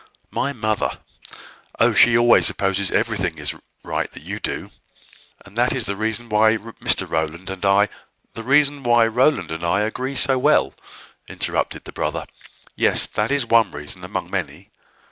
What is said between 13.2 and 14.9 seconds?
is one reason, among many.